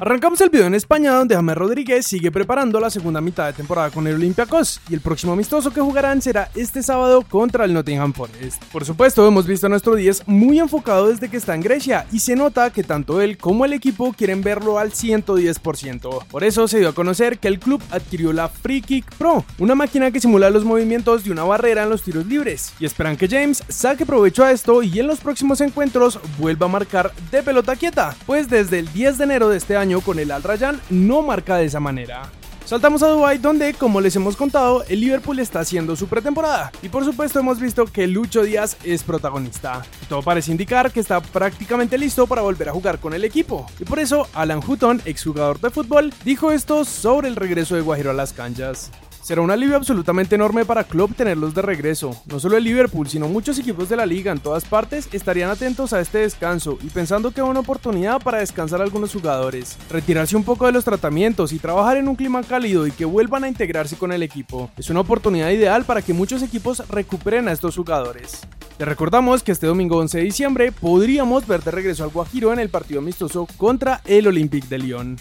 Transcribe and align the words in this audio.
Arrancamos 0.00 0.40
el 0.40 0.48
video 0.48 0.66
en 0.66 0.74
España 0.74 1.12
donde 1.12 1.34
James 1.34 1.54
Rodríguez 1.54 2.06
sigue 2.06 2.32
preparando 2.32 2.80
la 2.80 2.88
segunda 2.88 3.20
mitad 3.20 3.48
de 3.48 3.52
temporada 3.52 3.90
con 3.90 4.06
el 4.06 4.14
Olympiacos 4.14 4.80
y 4.88 4.94
el 4.94 5.02
próximo 5.02 5.34
amistoso 5.34 5.74
que 5.74 5.82
jugarán 5.82 6.22
será 6.22 6.50
este 6.54 6.82
sábado 6.82 7.20
contra 7.20 7.66
el 7.66 7.74
Nottingham 7.74 8.14
Forest. 8.14 8.64
Por 8.72 8.86
supuesto, 8.86 9.28
hemos 9.28 9.46
visto 9.46 9.66
a 9.66 9.68
nuestro 9.68 9.96
10 9.96 10.26
muy 10.26 10.58
enfocado 10.58 11.08
desde 11.08 11.28
que 11.28 11.36
está 11.36 11.54
en 11.54 11.60
Grecia 11.60 12.06
y 12.12 12.20
se 12.20 12.34
nota 12.34 12.70
que 12.70 12.82
tanto 12.82 13.20
él 13.20 13.36
como 13.36 13.66
el 13.66 13.74
equipo 13.74 14.14
quieren 14.14 14.40
verlo 14.42 14.78
al 14.78 14.92
110%. 14.92 16.24
Por 16.28 16.44
eso 16.44 16.66
se 16.66 16.78
dio 16.78 16.88
a 16.88 16.94
conocer 16.94 17.38
que 17.38 17.48
el 17.48 17.58
club 17.58 17.82
adquirió 17.90 18.32
la 18.32 18.48
Free 18.48 18.80
Kick 18.80 19.04
Pro, 19.16 19.44
una 19.58 19.74
máquina 19.74 20.10
que 20.10 20.20
simula 20.20 20.48
los 20.48 20.64
movimientos 20.64 21.24
de 21.24 21.30
una 21.30 21.44
barrera 21.44 21.82
en 21.82 21.90
los 21.90 22.00
tiros 22.00 22.24
libres 22.24 22.72
y 22.80 22.86
esperan 22.86 23.18
que 23.18 23.28
James 23.28 23.62
saque 23.68 24.06
provecho 24.06 24.44
a 24.44 24.50
esto 24.50 24.82
y 24.82 24.98
en 24.98 25.06
los 25.06 25.20
próximos 25.20 25.60
encuentros 25.60 26.18
vuelva 26.38 26.64
a 26.64 26.70
marcar 26.70 27.12
de 27.30 27.42
pelota 27.42 27.76
quieta, 27.76 28.16
pues 28.24 28.48
desde 28.48 28.78
el 28.78 28.90
10 28.90 29.18
de 29.18 29.24
enero 29.24 29.50
de 29.50 29.58
este 29.58 29.76
año 29.76 29.89
con 29.98 30.20
el 30.20 30.30
Al 30.30 30.44
Rayyan 30.44 30.80
no 30.90 31.22
marca 31.22 31.56
de 31.56 31.64
esa 31.64 31.80
manera. 31.80 32.30
Saltamos 32.64 33.02
a 33.02 33.08
Dubai 33.08 33.38
donde, 33.38 33.74
como 33.74 34.00
les 34.00 34.14
hemos 34.14 34.36
contado, 34.36 34.84
el 34.88 35.00
Liverpool 35.00 35.40
está 35.40 35.58
haciendo 35.58 35.96
su 35.96 36.06
pretemporada 36.06 36.70
y 36.82 36.88
por 36.88 37.04
supuesto 37.04 37.40
hemos 37.40 37.58
visto 37.58 37.84
que 37.84 38.06
Lucho 38.06 38.44
Díaz 38.44 38.76
es 38.84 39.02
protagonista. 39.02 39.82
Todo 40.08 40.22
parece 40.22 40.52
indicar 40.52 40.92
que 40.92 41.00
está 41.00 41.20
prácticamente 41.20 41.98
listo 41.98 42.28
para 42.28 42.42
volver 42.42 42.68
a 42.68 42.72
jugar 42.72 43.00
con 43.00 43.12
el 43.12 43.24
equipo 43.24 43.66
y 43.80 43.84
por 43.84 43.98
eso 43.98 44.28
Alan 44.34 44.60
Hutton, 44.64 45.02
exjugador 45.04 45.58
de 45.58 45.70
fútbol, 45.70 46.14
dijo 46.24 46.52
esto 46.52 46.84
sobre 46.84 47.26
el 47.26 47.34
regreso 47.34 47.74
de 47.74 47.80
Guajiro 47.80 48.12
a 48.12 48.14
las 48.14 48.32
canchas. 48.32 48.92
Será 49.30 49.42
un 49.42 49.50
alivio 49.52 49.76
absolutamente 49.76 50.34
enorme 50.34 50.64
para 50.64 50.82
Klopp 50.82 51.14
tenerlos 51.14 51.54
de 51.54 51.62
regreso. 51.62 52.20
No 52.26 52.40
solo 52.40 52.56
el 52.56 52.64
Liverpool, 52.64 53.08
sino 53.08 53.28
muchos 53.28 53.60
equipos 53.60 53.88
de 53.88 53.94
la 53.94 54.04
liga 54.04 54.32
en 54.32 54.40
todas 54.40 54.64
partes 54.64 55.08
estarían 55.12 55.50
atentos 55.50 55.92
a 55.92 56.00
este 56.00 56.18
descanso 56.18 56.78
y 56.82 56.88
pensando 56.88 57.30
que 57.30 57.40
es 57.40 57.46
una 57.46 57.60
oportunidad 57.60 58.20
para 58.20 58.38
descansar 58.38 58.80
a 58.80 58.82
algunos 58.82 59.12
jugadores, 59.12 59.78
retirarse 59.88 60.34
un 60.34 60.42
poco 60.42 60.66
de 60.66 60.72
los 60.72 60.84
tratamientos 60.84 61.52
y 61.52 61.60
trabajar 61.60 61.96
en 61.96 62.08
un 62.08 62.16
clima 62.16 62.42
cálido 62.42 62.88
y 62.88 62.90
que 62.90 63.04
vuelvan 63.04 63.44
a 63.44 63.48
integrarse 63.48 63.94
con 63.94 64.10
el 64.10 64.24
equipo. 64.24 64.68
Es 64.76 64.90
una 64.90 64.98
oportunidad 64.98 65.50
ideal 65.50 65.84
para 65.84 66.02
que 66.02 66.12
muchos 66.12 66.42
equipos 66.42 66.82
recuperen 66.88 67.46
a 67.46 67.52
estos 67.52 67.76
jugadores. 67.76 68.40
Les 68.80 68.88
recordamos 68.88 69.44
que 69.44 69.52
este 69.52 69.68
domingo 69.68 69.98
11 69.98 70.18
de 70.18 70.24
diciembre 70.24 70.72
podríamos 70.72 71.46
ver 71.46 71.62
de 71.62 71.70
regreso 71.70 72.02
al 72.02 72.10
Guajiro 72.10 72.52
en 72.52 72.58
el 72.58 72.68
partido 72.68 72.98
amistoso 72.98 73.46
contra 73.56 74.00
el 74.06 74.26
Olympique 74.26 74.66
de 74.66 74.78
Lyon. 74.78 75.18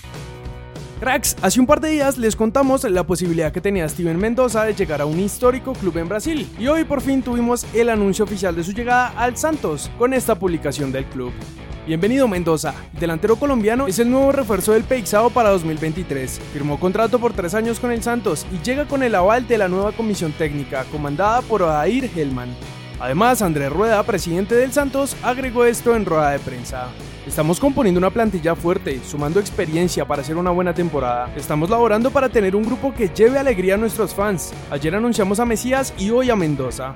Cracks, 0.99 1.37
hace 1.41 1.61
un 1.61 1.65
par 1.65 1.79
de 1.79 1.91
días 1.91 2.17
les 2.17 2.35
contamos 2.35 2.83
la 2.83 3.05
posibilidad 3.05 3.53
que 3.53 3.61
tenía 3.61 3.87
Steven 3.87 4.17
Mendoza 4.17 4.65
de 4.65 4.73
llegar 4.73 4.99
a 4.99 5.05
un 5.05 5.17
histórico 5.17 5.71
club 5.71 5.97
en 5.97 6.09
Brasil 6.09 6.45
y 6.59 6.67
hoy 6.67 6.83
por 6.83 6.99
fin 6.99 7.21
tuvimos 7.21 7.65
el 7.73 7.87
anuncio 7.87 8.25
oficial 8.25 8.53
de 8.53 8.65
su 8.65 8.73
llegada 8.73 9.13
al 9.15 9.37
Santos 9.37 9.89
con 9.97 10.13
esta 10.13 10.35
publicación 10.35 10.91
del 10.91 11.05
club. 11.05 11.31
Bienvenido 11.87 12.27
Mendoza, 12.27 12.73
delantero 12.99 13.37
colombiano 13.37 13.87
es 13.87 13.97
el 13.99 14.11
nuevo 14.11 14.33
refuerzo 14.33 14.73
del 14.73 14.83
Peixao 14.83 15.29
para 15.29 15.51
2023. 15.51 16.37
Firmó 16.51 16.77
contrato 16.77 17.17
por 17.17 17.31
tres 17.31 17.53
años 17.53 17.79
con 17.79 17.93
el 17.93 18.03
Santos 18.03 18.45
y 18.51 18.61
llega 18.61 18.85
con 18.85 19.01
el 19.01 19.15
aval 19.15 19.47
de 19.47 19.57
la 19.57 19.69
nueva 19.69 19.93
comisión 19.93 20.33
técnica 20.33 20.83
comandada 20.91 21.41
por 21.43 21.61
Odair 21.61 22.11
Hellman. 22.13 22.49
Además, 22.99 23.41
Andrés 23.41 23.71
Rueda, 23.71 24.03
presidente 24.03 24.55
del 24.55 24.73
Santos, 24.73 25.15
agregó 25.23 25.63
esto 25.63 25.95
en 25.95 26.05
rueda 26.05 26.31
de 26.31 26.39
prensa. 26.39 26.89
Estamos 27.25 27.59
componiendo 27.59 27.97
una 27.97 28.09
plantilla 28.09 28.55
fuerte, 28.55 28.99
sumando 29.05 29.39
experiencia 29.39 30.05
para 30.05 30.21
hacer 30.21 30.35
una 30.35 30.51
buena 30.51 30.73
temporada. 30.73 31.31
Estamos 31.35 31.69
laborando 31.69 32.11
para 32.11 32.27
tener 32.27 32.55
un 32.55 32.63
grupo 32.63 32.93
que 32.93 33.07
lleve 33.07 33.39
alegría 33.39 33.75
a 33.75 33.77
nuestros 33.77 34.13
fans. 34.13 34.51
Ayer 34.69 34.95
anunciamos 34.95 35.39
a 35.39 35.45
Mesías 35.45 35.93
y 35.97 36.09
hoy 36.09 36.29
a 36.29 36.35
Mendoza. 36.35 36.95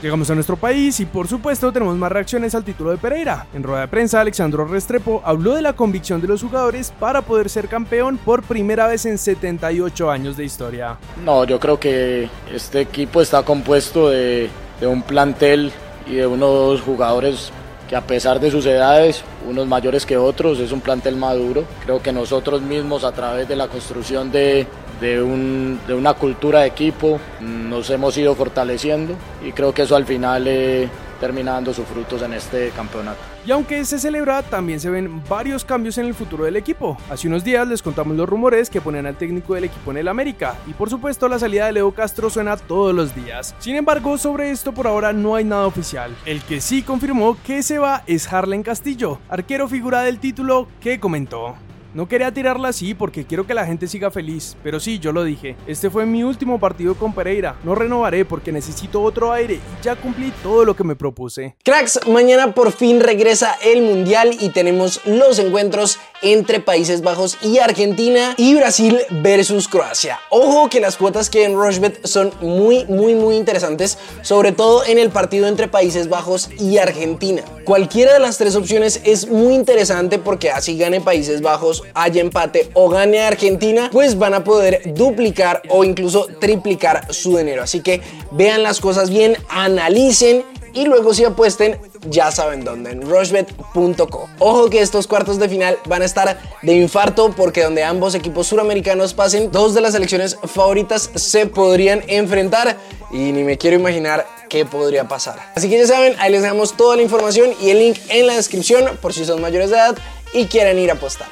Llegamos 0.00 0.30
a 0.30 0.34
nuestro 0.34 0.56
país 0.56 1.00
y 1.00 1.06
por 1.06 1.26
supuesto 1.26 1.72
tenemos 1.72 1.96
más 1.96 2.12
reacciones 2.12 2.54
al 2.54 2.64
título 2.64 2.90
de 2.90 2.98
Pereira. 2.98 3.46
En 3.52 3.62
rueda 3.62 3.80
de 3.80 3.88
prensa, 3.88 4.20
Alexandro 4.20 4.66
Restrepo 4.66 5.22
habló 5.24 5.54
de 5.54 5.62
la 5.62 5.72
convicción 5.72 6.20
de 6.20 6.28
los 6.28 6.42
jugadores 6.42 6.92
para 7.00 7.22
poder 7.22 7.50
ser 7.50 7.68
campeón 7.68 8.18
por 8.18 8.42
primera 8.42 8.86
vez 8.86 9.04
en 9.06 9.18
78 9.18 10.10
años 10.10 10.36
de 10.36 10.44
historia. 10.44 10.98
No, 11.24 11.44
yo 11.44 11.58
creo 11.58 11.80
que 11.80 12.28
este 12.52 12.82
equipo 12.82 13.22
está 13.22 13.42
compuesto 13.42 14.10
de, 14.10 14.50
de 14.80 14.86
un 14.86 15.02
plantel 15.02 15.72
y 16.06 16.14
de 16.14 16.26
unos 16.26 16.80
jugadores 16.80 17.50
que 17.88 17.96
a 17.96 18.00
pesar 18.00 18.40
de 18.40 18.50
sus 18.50 18.66
edades, 18.66 19.22
unos 19.48 19.66
mayores 19.66 20.04
que 20.04 20.16
otros, 20.16 20.58
es 20.58 20.72
un 20.72 20.80
plantel 20.80 21.16
maduro. 21.16 21.64
Creo 21.84 22.02
que 22.02 22.12
nosotros 22.12 22.60
mismos 22.62 23.04
a 23.04 23.12
través 23.12 23.48
de 23.48 23.56
la 23.56 23.68
construcción 23.68 24.32
de, 24.32 24.66
de, 25.00 25.22
un, 25.22 25.78
de 25.86 25.94
una 25.94 26.14
cultura 26.14 26.60
de 26.60 26.66
equipo 26.66 27.20
nos 27.40 27.88
hemos 27.90 28.16
ido 28.18 28.34
fortaleciendo 28.34 29.14
y 29.44 29.52
creo 29.52 29.72
que 29.72 29.82
eso 29.82 29.96
al 29.96 30.04
final 30.04 30.46
eh, 30.48 30.88
termina 31.16 31.52
dando 31.52 31.72
sus 31.72 31.86
frutos 31.86 32.22
en 32.22 32.34
este 32.34 32.70
campeonato. 32.70 33.18
Y 33.46 33.50
aunque 33.50 33.84
se 33.84 33.98
celebra, 33.98 34.42
también 34.42 34.80
se 34.80 34.90
ven 34.90 35.22
varios 35.28 35.64
cambios 35.64 35.98
en 35.98 36.06
el 36.06 36.14
futuro 36.14 36.44
del 36.44 36.56
equipo. 36.56 36.96
Hace 37.10 37.28
unos 37.28 37.44
días 37.44 37.66
les 37.66 37.82
contamos 37.82 38.16
los 38.16 38.28
rumores 38.28 38.70
que 38.70 38.80
ponen 38.80 39.06
al 39.06 39.16
técnico 39.16 39.54
del 39.54 39.64
equipo 39.64 39.90
en 39.90 39.98
el 39.98 40.08
América, 40.08 40.56
y 40.66 40.72
por 40.72 40.90
supuesto 40.90 41.28
la 41.28 41.38
salida 41.38 41.66
de 41.66 41.72
Leo 41.72 41.92
Castro 41.92 42.30
suena 42.30 42.56
todos 42.56 42.94
los 42.94 43.14
días. 43.14 43.54
Sin 43.58 43.76
embargo, 43.76 44.18
sobre 44.18 44.50
esto 44.50 44.72
por 44.72 44.86
ahora 44.86 45.12
no 45.12 45.34
hay 45.34 45.44
nada 45.44 45.66
oficial. 45.66 46.14
El 46.24 46.42
que 46.42 46.60
sí 46.60 46.82
confirmó 46.82 47.36
que 47.44 47.62
se 47.62 47.78
va 47.78 48.02
es 48.06 48.32
Harlen 48.32 48.62
Castillo, 48.62 49.18
arquero 49.28 49.68
figura 49.68 50.02
del 50.02 50.18
título 50.18 50.68
que 50.80 50.98
comentó. 51.00 51.56
No 51.96 52.06
quería 52.08 52.30
tirarla 52.30 52.68
así 52.68 52.92
porque 52.92 53.24
quiero 53.24 53.46
que 53.46 53.54
la 53.54 53.64
gente 53.64 53.88
siga 53.88 54.10
feliz, 54.10 54.54
pero 54.62 54.78
sí, 54.78 54.98
yo 54.98 55.12
lo 55.12 55.24
dije. 55.24 55.56
Este 55.66 55.88
fue 55.88 56.04
mi 56.04 56.24
último 56.24 56.60
partido 56.60 56.94
con 56.94 57.14
Pereira. 57.14 57.56
No 57.64 57.74
renovaré 57.74 58.26
porque 58.26 58.52
necesito 58.52 59.00
otro 59.00 59.32
aire 59.32 59.54
y 59.54 59.82
ya 59.82 59.96
cumplí 59.96 60.30
todo 60.42 60.66
lo 60.66 60.76
que 60.76 60.84
me 60.84 60.94
propuse. 60.94 61.56
Cracks, 61.64 62.00
mañana 62.06 62.52
por 62.52 62.72
fin 62.72 63.00
regresa 63.00 63.56
el 63.64 63.80
Mundial 63.80 64.36
y 64.38 64.50
tenemos 64.50 65.00
los 65.06 65.38
encuentros 65.38 65.98
entre 66.20 66.60
Países 66.60 67.00
Bajos 67.00 67.38
y 67.40 67.60
Argentina 67.60 68.34
y 68.36 68.54
Brasil 68.56 68.98
versus 69.22 69.66
Croacia. 69.66 70.20
Ojo 70.28 70.68
que 70.68 70.80
las 70.80 70.98
cuotas 70.98 71.30
que 71.30 71.44
en 71.44 71.54
Rushbet 71.54 72.06
son 72.06 72.30
muy, 72.42 72.84
muy, 72.84 73.14
muy 73.14 73.36
interesantes, 73.36 73.96
sobre 74.20 74.52
todo 74.52 74.84
en 74.84 74.98
el 74.98 75.08
partido 75.08 75.46
entre 75.46 75.66
Países 75.66 76.10
Bajos 76.10 76.50
y 76.58 76.76
Argentina. 76.76 77.42
Cualquiera 77.64 78.12
de 78.12 78.20
las 78.20 78.36
tres 78.36 78.54
opciones 78.54 79.00
es 79.04 79.28
muy 79.28 79.54
interesante 79.54 80.18
porque 80.18 80.50
así 80.50 80.76
gane 80.76 81.00
Países 81.00 81.40
Bajos 81.40 81.85
haya 81.94 82.20
empate 82.20 82.68
o 82.74 82.88
gane 82.88 83.20
Argentina, 83.20 83.88
pues 83.92 84.18
van 84.18 84.34
a 84.34 84.44
poder 84.44 84.82
duplicar 84.94 85.62
o 85.68 85.84
incluso 85.84 86.26
triplicar 86.40 87.12
su 87.12 87.36
dinero. 87.36 87.62
Así 87.62 87.80
que 87.80 88.00
vean 88.32 88.62
las 88.62 88.80
cosas 88.80 89.10
bien, 89.10 89.36
analicen 89.48 90.44
y 90.76 90.84
luego 90.84 91.14
si 91.14 91.24
apuesten 91.24 91.78
ya 92.08 92.30
saben 92.30 92.62
dónde, 92.62 92.90
en 92.90 93.02
rushbet.co. 93.02 94.28
Ojo 94.38 94.70
que 94.70 94.80
estos 94.80 95.06
cuartos 95.06 95.38
de 95.38 95.48
final 95.48 95.78
van 95.86 96.02
a 96.02 96.04
estar 96.04 96.38
de 96.62 96.72
infarto 96.74 97.32
porque 97.32 97.62
donde 97.62 97.82
ambos 97.82 98.14
equipos 98.14 98.48
suramericanos 98.48 99.14
pasen, 99.14 99.50
dos 99.50 99.74
de 99.74 99.80
las 99.80 99.92
selecciones 99.92 100.36
favoritas 100.44 101.10
se 101.14 101.46
podrían 101.46 102.02
enfrentar 102.08 102.76
y 103.10 103.32
ni 103.32 103.42
me 103.42 103.56
quiero 103.56 103.76
imaginar 103.76 104.26
qué 104.48 104.64
podría 104.64 105.08
pasar. 105.08 105.38
Así 105.54 105.68
que 105.68 105.78
ya 105.78 105.86
saben, 105.86 106.14
ahí 106.18 106.30
les 106.30 106.42
dejamos 106.42 106.76
toda 106.76 106.96
la 106.96 107.02
información 107.02 107.50
y 107.60 107.70
el 107.70 107.78
link 107.78 107.98
en 108.08 108.26
la 108.26 108.34
descripción 108.34 108.98
por 109.00 109.12
si 109.12 109.24
son 109.24 109.40
mayores 109.40 109.70
de 109.70 109.76
edad 109.76 109.96
y 110.34 110.44
quieren 110.44 110.78
ir 110.78 110.90
a 110.90 110.94
apostar. 110.94 111.28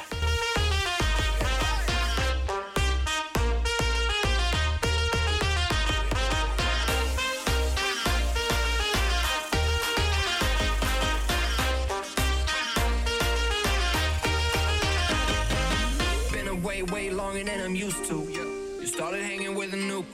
Way 16.93 17.11
longer 17.11 17.43
than 17.45 17.61
I'm 17.61 17.75
used 17.75 18.05
to. 18.07 18.17
You 18.81 18.87
started 18.87 19.23
hanging 19.23 19.55
with 19.55 19.73
a 19.73 19.77
new 19.77 20.03
crew. 20.03 20.13